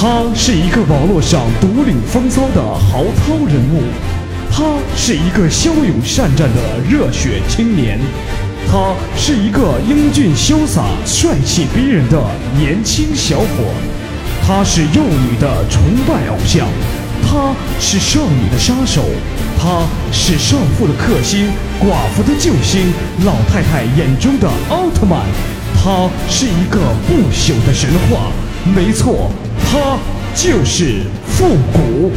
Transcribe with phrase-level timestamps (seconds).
[0.00, 3.82] 他是一个网络上独领风骚的豪涛人物，
[4.48, 4.62] 他
[4.96, 7.98] 是一个骁勇善战的热血青年，
[8.70, 12.22] 他是一个英俊潇洒、帅气逼人的
[12.56, 13.46] 年轻小伙，
[14.46, 16.68] 他是幼女的崇拜偶像，
[17.30, 19.04] 他是少女的杀手，
[19.60, 22.90] 他是少妇的克星、寡妇的救星、
[23.22, 25.20] 老太太眼中的奥特曼，
[25.74, 28.32] 他是一个不朽的神话。
[28.74, 29.30] 没错，
[29.62, 29.98] 他
[30.34, 32.10] 就是复古。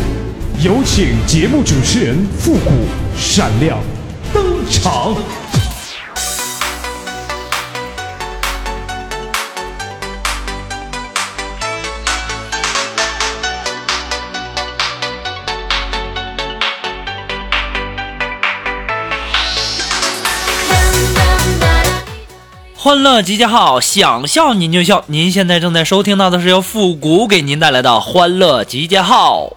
[0.63, 2.71] 有请节目主持人复古
[3.17, 3.77] 闪亮
[4.33, 5.13] 登场。
[22.91, 25.05] 欢乐集结号，想笑您就笑。
[25.07, 29.53] 您现在正在收听到的是由复古给您带来的欢乐集结号。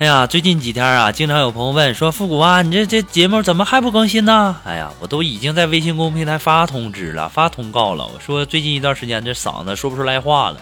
[0.00, 8.04] 哎呀，最近几天啊，经常有朋友问说：“复古啊，你这这节目怎么还不更新呢？”哎呀，我都已经在微信公众平台发通知了，发通告了。
[8.04, 10.56] 我说最近一段时间这嗓子说不出来话了。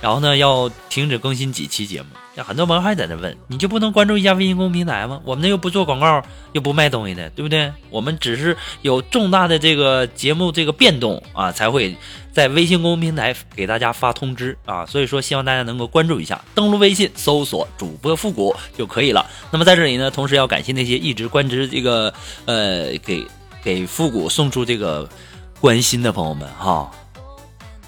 [0.00, 2.08] 然后呢，要停止更新几期节目。
[2.34, 5.20] 那很多朋友还在那问，你就不能关注一下微信公众平台吗？
[5.24, 7.72] 我们那又不做广告，又不卖东西的，对不对？
[7.90, 11.94] 我们只是有重大的这个节目这个变动啊，才会
[12.32, 14.86] 在微信公众平台给大家发通知啊。
[14.86, 19.26] 所以说，希望大家能够关注一下，登录微信搜索主播复古就可以了。
[19.50, 22.14] 那么在这里呢，同时要感谢那些一直关注这个
[22.46, 23.26] 呃给
[23.62, 25.06] 给复古送出这个
[25.60, 26.90] 关心的朋友们哈。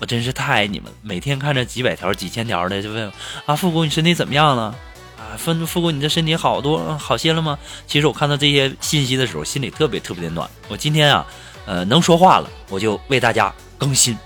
[0.03, 3.13] 我真是太爱你们了，每天看着几百条、几千条的，就问
[3.47, 4.75] 啊，复古你身体怎么样了？
[5.17, 7.57] 啊，复复古你这身体好多好些了吗？
[7.87, 10.51] 其实我看到这些信息的时候，心里特别特别的暖。
[10.67, 11.25] 我今天啊，
[11.67, 14.19] 呃，能说话了，我就为大家更新。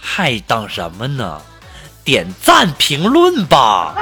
[0.00, 1.42] 还等什么呢？
[2.02, 3.94] 点赞评论吧。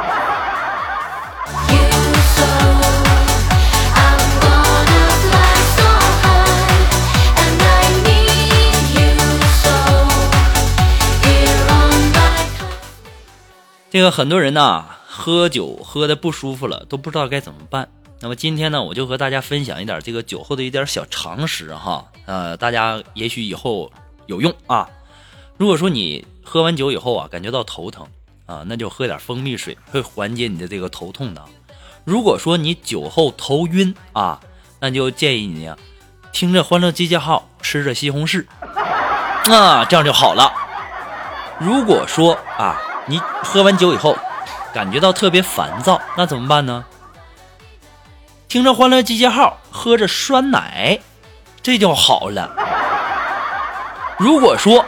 [13.92, 17.86] 这个很多人呢，喝酒喝的不舒服了，都不知道该怎么办。
[18.20, 23.92] 那么今天呢，我就和大家分享一点这个酒后的一点小常识哈，呃，大家也许以后
[24.24, 24.88] 有用啊。
[25.58, 28.06] 如果说你喝完酒以后啊，感觉到头疼
[28.46, 31.44] 啊，那就喝点蜂蜜水，会缓解你的这个头痛的。
[32.04, 34.40] 如果说你酒后头晕啊，
[34.80, 35.76] 那就建议你啊，
[36.32, 38.46] 听着《欢乐集结号》，吃着西红柿，
[39.52, 40.50] 啊，这样就好了。
[41.60, 42.80] 如果说啊。
[43.06, 44.16] 你喝完酒以后，
[44.72, 46.84] 感觉到特别烦躁，那怎么办呢？
[48.48, 51.00] 听着《欢乐集结号》，喝着酸奶，
[51.62, 52.50] 这就好了。
[54.18, 54.84] 如果说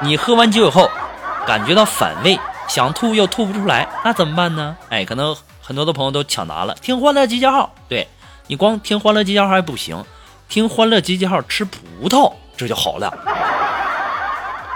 [0.00, 0.88] 你喝完酒以后，
[1.46, 4.76] 感觉到反胃，想吐又吐不出来，那怎么办呢？
[4.88, 7.72] 哎，可能很多的朋友都抢答了，听《欢乐集结号》。
[7.88, 8.08] 对
[8.46, 10.04] 你光听《欢乐集结号》还不行，
[10.48, 13.12] 听《欢乐集结号》吃葡萄，这就好了。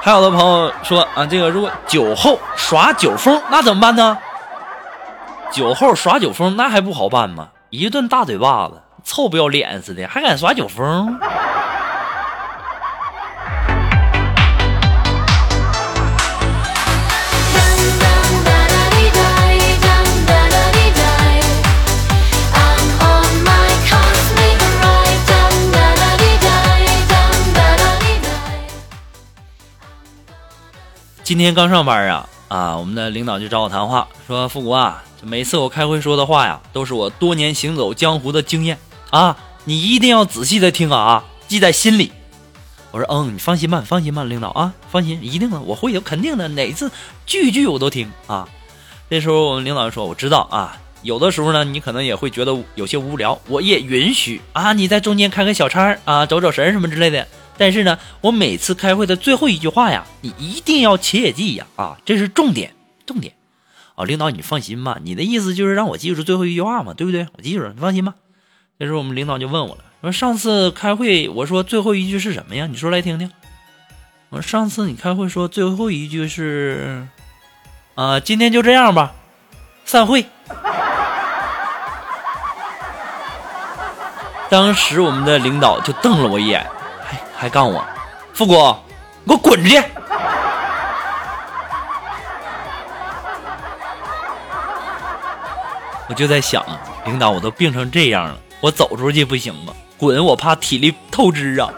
[0.04, 4.18] 还有的朋友说啊，这个如果酒后耍酒疯，那怎么办呢？
[5.52, 7.50] 酒后耍酒疯，那还不好办吗？
[7.70, 11.20] 一顿大嘴巴子，臭不要脸似的，还敢耍酒疯？
[31.24, 32.76] 今天刚上班啊啊！
[32.76, 38.76] 我们的领导就找我谈话，说：“复古啊，每次我开会说的话呀，都是我多年行走江湖的经验
[39.10, 42.10] 啊，你一定要仔细的听啊，记在心里。”
[42.90, 46.90] 我说：“嗯，你放心吧，放心吧，领导啊，放心，一定的，我会有肯定的，哪次
[47.24, 48.48] 句句我都听啊。”
[49.08, 57.26] 这时候我们领导就说：“我知道啊，有的时候呢，你可能也会觉得有些无聊，我也允许啊，你在中间开个小差啊，走走神什么之类的。”
[57.62, 61.64] 但是呢，我每次开会的最后一句话呀，你一定要切记呀！
[61.76, 62.74] 啊，这是重点，
[63.06, 63.34] 重点。
[63.94, 67.28] 啊，领导你放心吧，你的意思就是让我记住最后一句话嘛，对不对？
[67.36, 68.14] 我记住了，你放心吧。
[68.80, 72.66] 这时候我们领导就问我了，说上次开会我说最后一句是什么呀？
[72.66, 73.30] 你说来听听。
[74.30, 77.06] 我说上次你开会说最后一句是，
[77.94, 79.14] 啊，今天就这样吧，
[79.84, 80.26] 散会。
[84.50, 86.68] 当时我们的领导就瞪了我一眼。
[87.42, 87.84] 还杠我，
[88.32, 88.80] 富国，
[89.24, 89.82] 你给我滚出去！
[96.08, 99.72] 我就在想啊，领导我都病成这样了，我走出去不行吗？
[99.98, 100.24] 滚！
[100.24, 101.68] 我怕体力透支啊。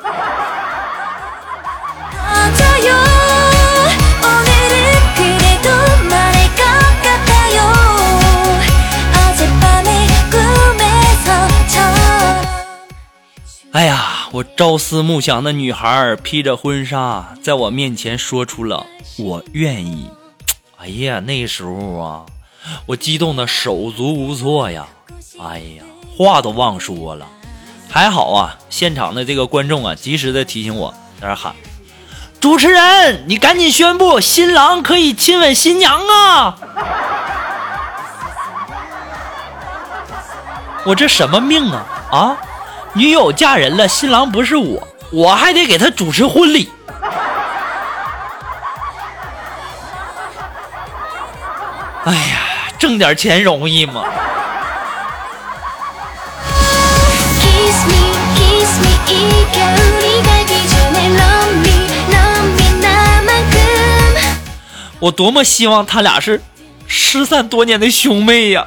[13.72, 18.84] 哎呀，我朝思暮想的女孩披着婚纱，在我面前说出了
[19.16, 20.10] “我愿意”。
[20.76, 22.26] 哎呀，那时候啊，
[22.86, 24.88] 我激动的手足无措呀！
[25.40, 25.84] 哎呀，
[26.18, 27.28] 话都忘说了。
[27.88, 31.54] 还好啊，现场的这个观众啊，及时的提醒我，在那喊
[32.42, 36.58] ：“主持人，你赶紧宣布新郎可以亲吻新娘啊！”
[40.86, 42.36] 我这什么命啊啊！
[42.94, 46.70] 女友嫁人了，新郎不是我，我还得给他主持婚礼。
[52.04, 54.04] 哎呀，挣点钱容易吗？
[65.00, 66.40] 我多么希望他俩是
[66.86, 68.64] 失散多年的兄妹呀！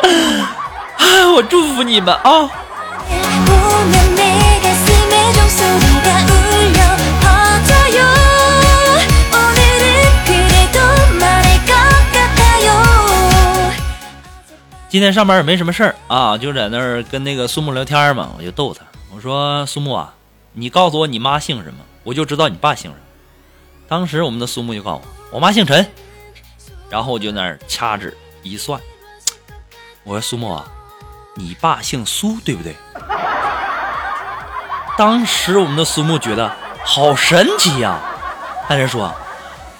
[0.98, 1.06] 啊，
[1.36, 2.50] 我祝福你们啊！
[14.94, 20.14] 今天上班也没什么事儿啊，就在那儿跟那个苏木聊天嘛，我就逗他，我说苏木啊，
[20.52, 23.02] 你告诉我你妈姓什么，我就知道你爸姓什么。
[23.88, 25.84] 当时我们的苏木就告诉我，我妈姓陈，
[26.88, 28.80] 然后我就那儿掐指一算，
[30.04, 30.64] 我说苏木啊，
[31.34, 32.76] 你爸姓苏对不对？
[34.96, 36.52] 当时我们的苏木觉得
[36.84, 37.98] 好神奇呀，
[38.68, 39.12] 他就说，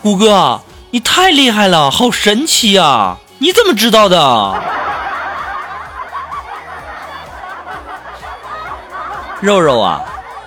[0.03, 4.74] 谷哥你太厉害了，好神奇呀，你怎么知道的？
[9.41, 10.03] 肉肉啊，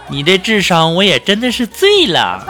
[0.08, 2.44] 你这智商我也真的是醉了。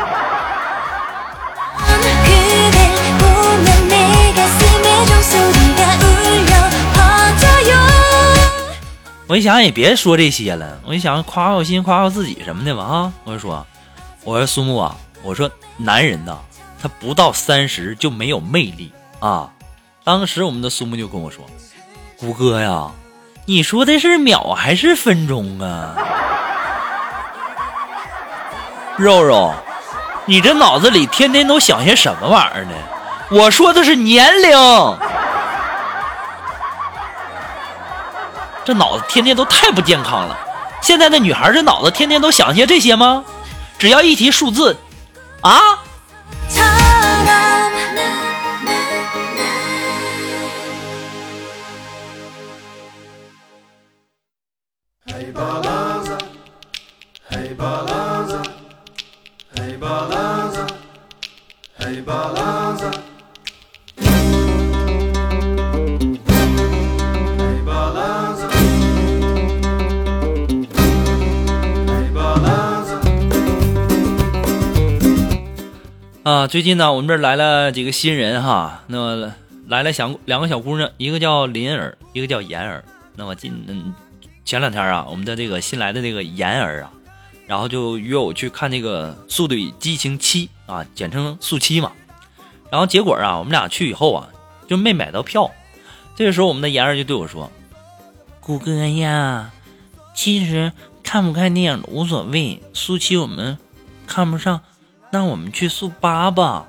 [9.30, 13.14] 我一想也别说这些了，我一想夸夸我心，夸夸自己什么的吧啊！
[13.26, 13.68] 我就说，
[14.24, 16.38] 我说苏木啊，我说男人呐，
[16.82, 18.90] 他不到三十就没有魅力
[19.20, 19.52] 啊。
[20.06, 21.44] 当时我们的苏木就跟我说，
[22.18, 22.90] 谷哥呀，
[23.50, 25.96] 你说的是秒还是分钟啊？
[28.98, 29.54] 肉肉，
[30.26, 32.74] 你这脑子里天天都想些什么玩意儿呢？
[33.32, 34.52] 我说的是年龄，
[38.66, 40.38] 这脑子天天都太不健康了。
[40.82, 43.24] 现在的女孩这脑子天天都想些这些吗？
[43.80, 44.76] 只要一提数字，
[45.40, 45.58] 啊？
[76.48, 78.84] 最近呢，我们这儿来了几个新人哈。
[78.88, 79.34] 那么
[79.68, 82.84] 来了小两个小姑娘，一个叫林儿，一个叫妍儿。
[83.16, 83.94] 那么今嗯
[84.46, 86.92] 前两天啊，我们的这个新来的这个妍儿啊，
[87.48, 91.92] 然后就约我去看那个《速度与激情七》啊，简称速七嘛。
[92.72, 94.30] 然后结果啊，我们俩去以后啊，
[94.68, 95.52] 就没买到票。
[96.16, 97.52] 这个时候，我们的妍儿就对我说
[98.40, 99.52] ：“谷哥呀，
[100.16, 100.72] 其实
[101.04, 103.58] 看不看电影无所谓，速七我们
[104.06, 104.62] 看不上。”
[105.18, 106.68] 那我们去速八吧！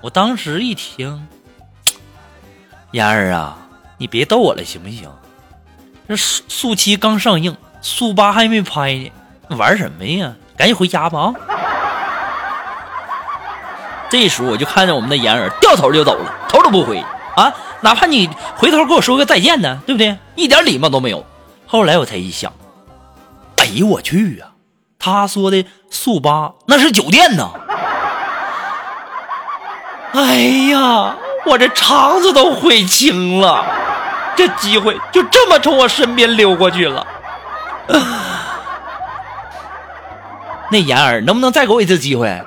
[0.00, 1.28] 我当时一听，
[2.92, 3.58] 妍儿啊，
[3.98, 5.10] 你别逗我了行不行？
[6.08, 8.94] 这速速七刚上映，速八还没拍
[9.50, 10.34] 呢，玩什么呀？
[10.56, 11.34] 赶紧回家吧啊！
[14.08, 17.04] 这时候我就看见我们的妍儿掉头就走了，头都不回
[17.36, 17.54] 啊！
[17.82, 20.16] 哪怕你回头跟我说个再见呢，对不对？
[20.36, 21.22] 一点礼貌都没有。
[21.66, 22.50] 后来我才一想，
[23.58, 24.52] 哎呦我去啊！
[24.98, 27.50] 他说的速八那是酒店呢。
[30.14, 30.36] 哎
[30.70, 33.66] 呀，我这肠子都悔青了，
[34.36, 37.04] 这机会就这么从我身边溜过去了。
[40.70, 42.40] 那妍儿能不能再给我一次机会？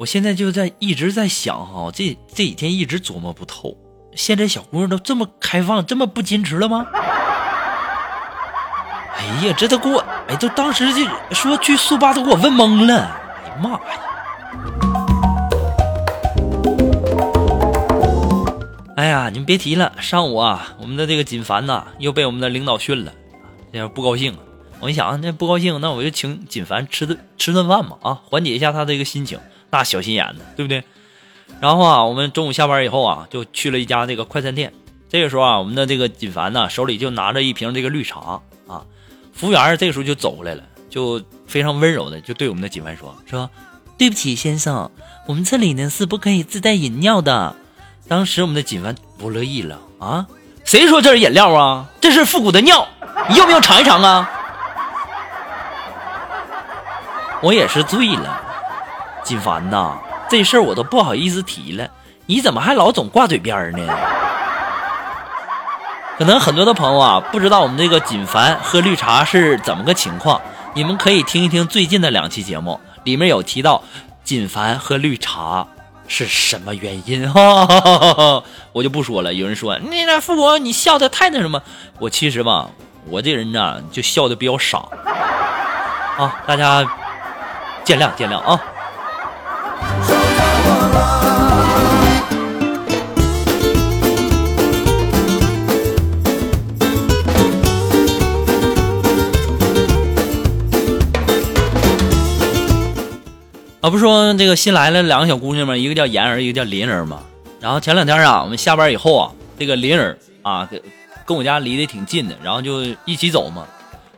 [0.00, 3.76] 我现在就在一直在想哈，这这几天一直琢磨不透。
[4.16, 6.86] 现在小姑娘都这么开放，这么不矜持了吗？
[9.16, 13.16] 哎呀，这都给我，哎，都当时就说去速八都给我问懵了。
[13.42, 13.78] 哎呀妈呀！
[18.96, 23.12] 哎呀，你们别提了，上午啊，我们的这个锦凡呐又被我们的领导训了，
[23.72, 24.36] 这样不高兴。
[24.80, 29.38] 我一想，那不高兴，那我就请锦凡吃顿吃顿饭嘛，啊，缓解一下他这个心情。
[29.70, 30.84] 那小心眼子，对不对？
[31.60, 34.72] 然后啊，我们中午下班以后啊，就去了一家这个快餐店。
[35.08, 38.82] 这个时候啊，我们的这个锦凡呢，手里就拿着一瓶这个绿茶啊。
[39.32, 43.48] 服务员这个时候就走过来了，就非常温柔的就对我们的锦凡说：“说
[43.96, 44.90] 对不起，先生，
[45.26, 47.56] 我们这里呢是不可以自带饮料的。”
[48.06, 50.26] 当时我们的锦凡不乐意了啊，
[50.64, 51.86] 谁说这是饮料啊？
[52.00, 52.86] 这是复古的尿，
[53.30, 54.30] 你要不要尝一尝啊？
[57.40, 58.40] 我也是醉了，
[59.22, 59.98] 锦凡呐，
[60.36, 61.88] 这事儿我都不好意思提了，
[62.26, 63.86] 你怎么还老总挂嘴边呢？
[66.18, 70.40] 可能很多的朋友啊，不知道我们这个锦凡喝绿茶是怎么个情况，
[70.74, 73.80] 你们可以听一听最近的两期节目，里面有提到
[74.24, 75.64] 锦凡喝绿茶。
[76.08, 77.32] 是什么原因？
[77.32, 78.42] 哈，
[78.74, 79.32] 我就不说了。
[79.32, 81.62] 有人说你那富婆，你笑的太那什么？
[82.00, 82.68] 我其实吧，
[83.08, 84.78] 我这人呢就笑的比较傻
[86.18, 86.84] 啊，大家
[87.84, 88.60] 见谅见谅啊。
[103.84, 105.76] 啊，不说这个新来了两个小姑娘吗？
[105.76, 107.20] 一个叫妍儿，一个叫林儿嘛。
[107.60, 110.80] 然后前两天啊，我们下班以后啊，这个林儿啊，跟
[111.26, 113.66] 跟我家离得挺近的，然后就一起走嘛。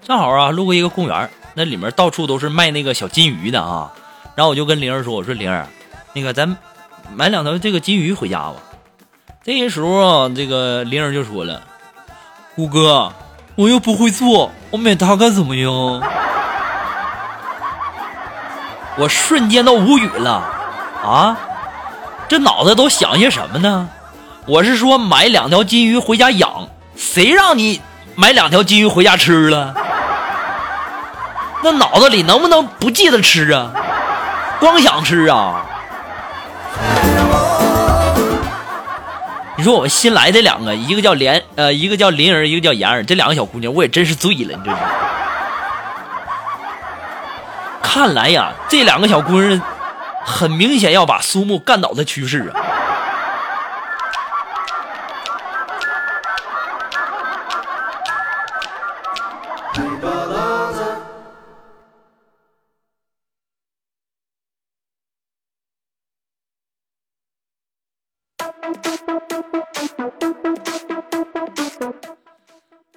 [0.05, 3.93] 正好啊，路过一个公园，那里面到处都是卖那个小金鱼的啊。
[4.37, 5.67] 然后我就跟林儿说：“我说林儿，
[6.13, 6.57] 那个咱
[7.13, 8.55] 买两条这个金鱼回家吧。”
[9.43, 11.61] 这个时候啊，这个林儿就说了
[12.55, 13.13] ：“虎哥，
[13.57, 15.69] 我又不会做，我买它干什么呀？”
[18.99, 20.43] 我瞬间都无语了，
[21.05, 21.37] 啊，
[22.29, 23.89] 这脑子都想些什么呢？
[24.47, 27.83] 我是说买两条金鱼回家养，谁让你
[28.15, 29.75] 买两条金鱼回家吃了？
[31.63, 33.71] 那脑子里能不能不记得吃啊？
[34.61, 35.63] 光想吃啊？
[39.59, 44.81] 你说我们新来的两个，一个叫莲，呃，一个叫林儿，一个叫妍儿，这两个小姑娘，我也真是醉了，你知道吗。
[47.89, 49.61] 看来呀，这两个小姑娘
[50.25, 52.61] 很明显要把苏木干倒的趋势啊！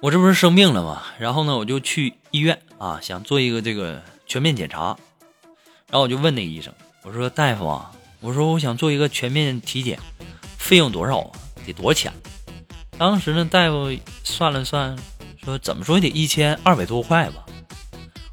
[0.02, 1.04] 我这不是生病了吗？
[1.18, 4.02] 然后呢，我就去医院啊，想做一个这个。
[4.30, 4.96] 全面检查，
[5.88, 6.72] 然后我就问那个医生，
[7.02, 9.98] 我说大夫啊，我说我想做一个全面体检，
[10.56, 11.30] 费用多少啊？
[11.66, 12.12] 得多少钱？
[12.96, 13.90] 当时呢，大夫
[14.22, 14.96] 算了算，
[15.44, 17.44] 说怎么说也得一千二百多块吧。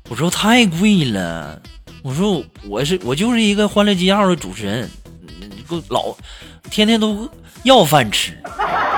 [0.08, 1.60] 我说太贵了，
[2.04, 4.88] 我说我是我就是一个欢乐集号的主持人，
[5.68, 6.16] 我老
[6.70, 7.28] 天天都
[7.64, 8.40] 要饭吃，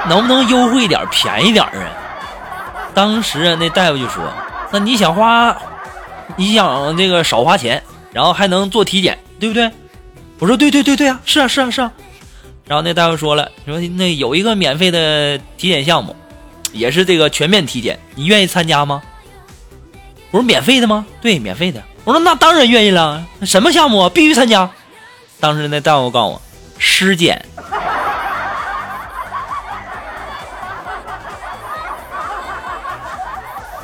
[0.09, 2.91] 能不能优惠点，便宜点啊？
[2.93, 4.29] 当时那大夫就说，
[4.73, 5.57] 那你想花？
[6.39, 9.69] 你想这个少花钱，然后还能做体检，对不对？
[10.39, 11.91] 我说对对对对啊，是啊是啊是啊。
[12.65, 16.15] 然后那大夫说了，说那有一个免费的体检项目，
[16.71, 19.01] 也是这个全面体检，你愿意参加吗？
[20.31, 21.05] 我说免费的吗？
[21.21, 21.83] 对，免费的。
[22.05, 24.09] 我说那当然愿意了，什么项目啊？
[24.09, 24.69] 必须参加。
[25.41, 26.41] 当时那大夫告诉我，
[26.77, 27.45] 尸检。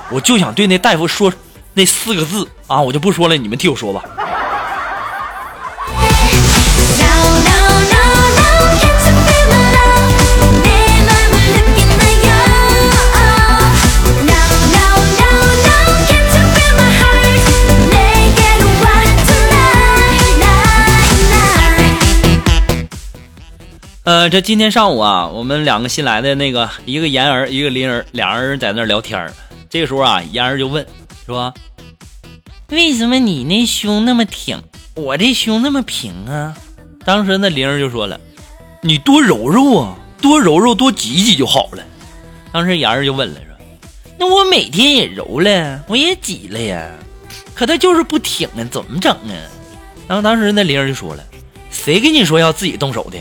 [0.10, 1.34] 我就想对那大夫说。
[1.78, 4.02] 那四个字啊，我就不说了，你们替我说吧。
[24.06, 29.30] 呃，这今天上午啊，我们两个新来的那个，一个妍儿，一个林儿，俩人在那聊天
[29.70, 30.86] 这个时候啊，妍儿就问
[31.26, 31.54] 说。
[32.70, 34.60] 为什么你那胸那么挺，
[34.96, 36.58] 我这胸那么平啊？
[37.06, 38.20] 当时那玲儿就说了
[38.82, 41.84] ：“你多揉揉啊，多揉揉，多挤挤就好了。”
[42.52, 43.56] 当时妍儿就问了说
[44.18, 46.92] ：“那我每天也揉了，我也挤了呀，
[47.54, 49.38] 可它就是不挺啊，怎么整啊？”
[50.10, 51.24] 然后当时那玲儿就说了
[51.70, 53.18] ：“谁跟你说要自己动手的？”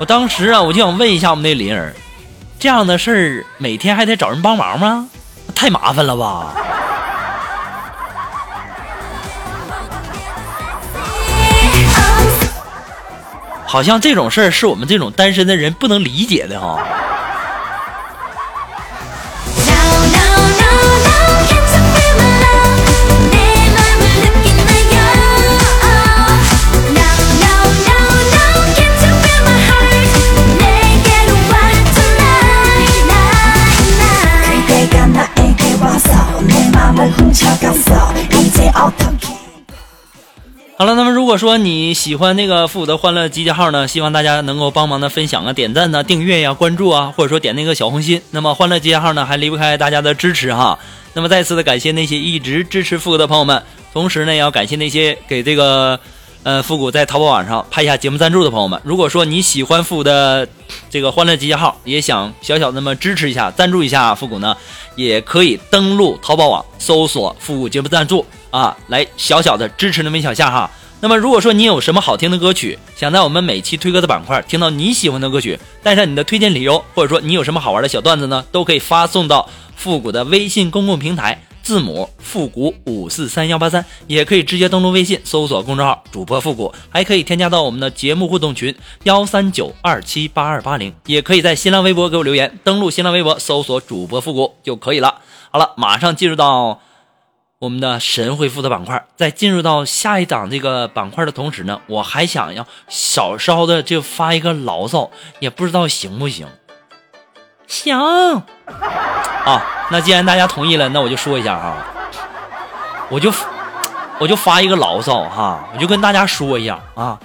[0.00, 1.94] 我当时啊，我就想问一下我们那灵儿，
[2.58, 5.06] 这样的事儿每天还得找人帮忙吗？
[5.54, 6.54] 太麻烦了吧！
[13.66, 16.82] 好像这种事儿是我们这种单身的人不能理解的哈。
[40.76, 48.22] 好了，那么如果说你喜欢那个复古的欢乐集结号呢，希望大家能够帮忙的分享啊、点赞呢、订阅呀、关注啊，或者说点那个小红心。
[48.30, 50.78] 那么欢乐集结号呢，还离不开大家的支持哈。
[51.12, 56.00] 那么再次的感谢那些一直支持复古的朋友们，同时呢，也要感谢那些给这个
[56.42, 58.80] 呃复古在淘宝网上拍下节目赞助的朋友们。
[58.84, 60.48] 如果说你喜欢复古的
[60.88, 64.56] 这个欢乐集结号，也想小小那么支持一下、赞助一下复古呢，
[64.96, 68.24] 也可以登录淘宝网搜索复古节目赞助。
[68.50, 70.68] 啊，来小小的支持那么一小下哈。
[71.02, 88.74] 那么如果说你有什么好听的歌曲，想在我们每期推歌的板块听到你喜欢的歌曲，带上你的推荐理由，或者说你有什么好玩的小段子呢，都可以发送到复古的微信公共平台，字母复古五四三幺八三，也可以直接登录微信搜索公众号主播复古，还可以添加到我们的节目互动群
[89.04, 95.20] 幺三九二七八二八零，也可以在新浪微博给我留言，登录新浪微博搜索主播复古就可以了。
[95.50, 96.80] 好了，马上进入到。
[97.60, 106.46] 我们的神回复的板块，在进入到下一档这个板块的同时呢，我还想要稍稍的就发一个牢骚，也不知道行不行。
[107.70, 107.96] 行
[109.46, 111.76] 啊，那既然大家同意了，那我就说一下哈，
[113.08, 113.32] 我就
[114.18, 117.16] 我就发一个牢骚哈，我就跟大家说一下啊，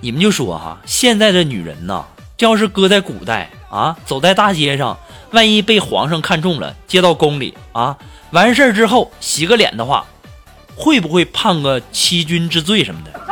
[0.00, 2.04] 你们就说哈，现在的女人呐，
[2.36, 4.96] 这要是搁在古代啊，走在大街上，
[5.32, 7.96] 万一被皇上看中了，接到宫里啊。
[8.30, 10.04] 完事儿之后洗个脸的话，
[10.76, 13.27] 会不会判个欺君之罪什么的？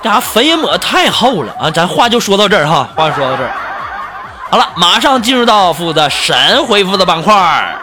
[0.00, 1.70] 这啥粉也抹太厚了啊！
[1.70, 3.50] 咱话就说到这儿哈，话说到这儿，
[4.50, 7.74] 好了，马上进入到负责神回复的板块儿。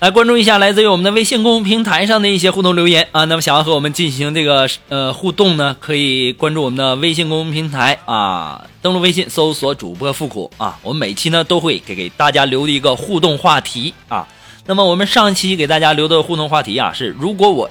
[0.00, 14.24] 来关注一下来自于我们的微信公众平台上的一些互动留言啊，那么想要和我们进行这个呃互动呢，可以关注我们的微信公众平台啊，登录微信搜索主播复古啊，我们每期呢都会给给大家留一个互动话题啊。
[14.66, 17.68] 那么我们上期给大家留的互动话题啊是，如果我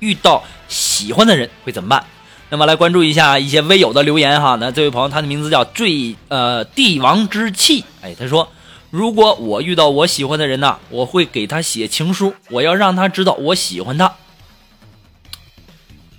[0.00, 2.04] 遇到喜欢的人会怎么办？
[2.50, 4.58] 那么来关注一下一些微友的留言哈。
[4.60, 8.46] 那这位朋友他的名字叫最呃帝王之气，哎，他说。
[8.92, 14.12] 如果我遇到我喜欢的人呢，我会给他写情书，我要让他知道我喜欢他。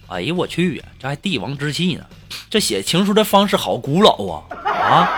[0.07, 2.03] 哎呀，我去呀，这还帝王之气呢！
[2.49, 5.09] 这写情书的方式好古老啊啊！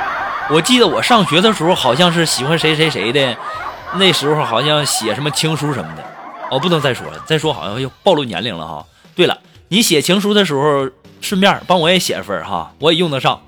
[0.50, 3.38] 我记得我上学的时候，好像是喜欢谁谁谁的，
[3.94, 6.04] 那时候好像写什么情书什么的。
[6.52, 8.86] 哦，不能再说了，再说好像要暴露年龄了哈。
[9.16, 9.40] 对了，
[9.70, 10.90] 你写情书的时候，
[11.22, 13.40] 顺便帮我也写一份哈，我也用得上。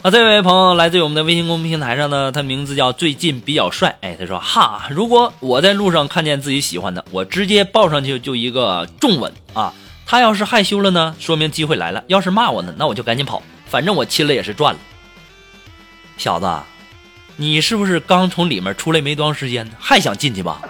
[0.00, 3.96] 啊，这位朋友来自于我们的微信公众平台上呢，他名字叫最近比较帅。
[4.00, 9.74] 哎，他说哈，如果我在路上看见自己喜欢的，我直接抱上去就一个重吻啊。
[10.06, 14.78] 他要是害羞了呢，说明机会来了；要是骂我呢，那我就赶紧跑，反正我亲了也是赚了。
[16.16, 16.48] 小子，
[17.34, 20.60] 你是不是刚从里面出来没多长时间，还想进去吧？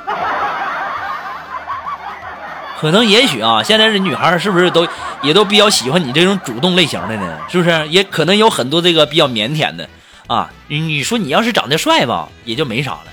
[2.80, 4.86] 可能也许啊，现在这女孩是不是都
[5.20, 7.36] 也都比较喜欢你这种主动类型的呢？
[7.48, 7.88] 是不是？
[7.88, 9.88] 也可能有很多这个比较腼腆的
[10.28, 10.48] 啊。
[10.68, 13.06] 你说你要是长得帅吧，也就没啥了。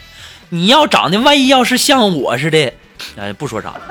[0.50, 2.74] 你要长得万一要是像我似的，
[3.18, 3.82] 哎，不说啥了。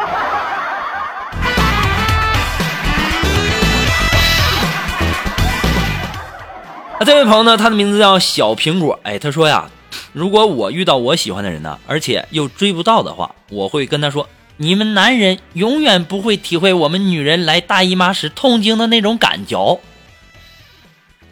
[7.00, 9.00] 啊，这位朋友呢，他的名字叫小苹果。
[9.02, 9.68] 哎，他说呀，
[10.12, 14.28] 如果我遇到我喜欢的人呢，而且又追不到的话，我会跟他说。
[14.56, 19.80] 你们男人永远不会体会我们女人来大姨妈时痛经的那种感觉，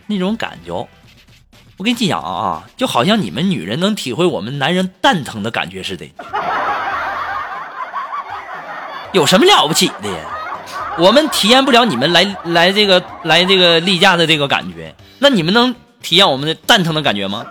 [0.06, 0.88] 那种感觉。
[1.78, 6.10] 我跟你讲啊，就好像你们女人能体会我们男人蛋疼的感觉似的，
[9.12, 10.18] 有什么了不起的呀？
[10.98, 17.46] 我们体验不了你们来来这个来这个例假的这个感觉，那你们能体验我们的蛋疼的感觉吗？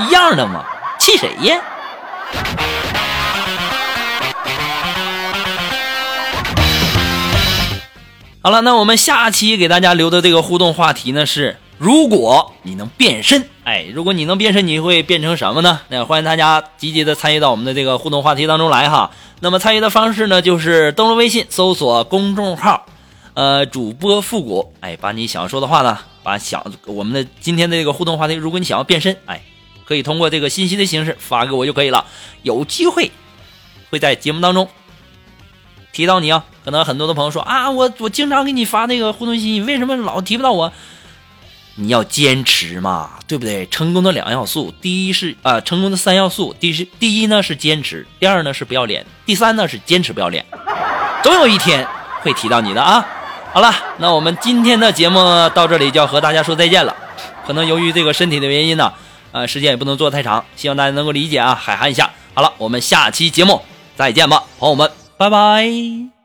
[0.00, 0.64] 一样的嘛。
[0.98, 1.56] 气谁呀？
[8.42, 15.82] 好了，那我们下期给大家留的这个互动话题呢是：如果你能变身，哎，如果你能变身，你会变成什么呢？
[15.88, 19.10] 那欢迎大家积极的参与到我们的这个互动话题当中来哈。
[19.40, 22.86] 那么参与的方式呢，就是登录微信，搜索公众号，
[23.34, 29.42] 呃，主播复古，哎，把你想要说的话呢，把想我们的今天的这个互动话题，如果你想要变身，哎，
[29.84, 32.06] 可以通过这个信息的形式发给我就可以了，
[32.42, 33.10] 有机会
[33.90, 34.66] 会在节目当中。
[35.92, 40.72] 提到你啊，可能很多的朋友说啊，我我经常给你发那个互动信息，为什么老提不到我？
[41.76, 43.66] 你要坚持嘛，对不对？
[43.66, 50.44] 成功的两要素，第一是啊，成功的三要素，第是第一呢是坚持，第二呢是不要脸，第三呢是坚持不要脸，
[51.22, 51.86] 总有一天
[52.20, 53.06] 会提到你的啊。
[53.52, 55.18] 好了，那我们今天的节目
[55.54, 56.94] 到这里就要和大家说再见了。
[57.46, 58.92] 可能由于这个身体的原因呢，
[59.32, 62.10] 呃，时间也不能做太长，希望大家能够理解啊，海涵一下。
[62.34, 63.62] 好了，我们下期节目
[63.96, 64.99] 再见吧，朋友们。
[65.20, 66.19] 拜拜。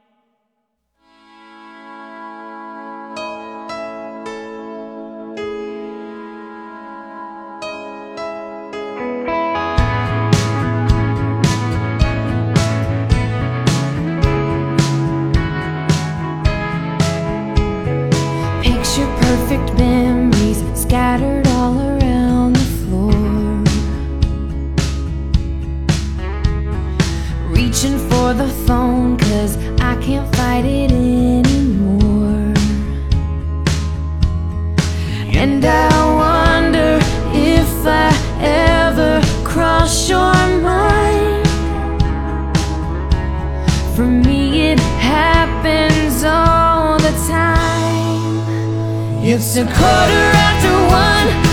[49.27, 51.44] It's a quarter after one.